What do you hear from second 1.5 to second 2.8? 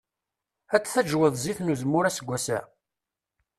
n uzemmur aseggas-a?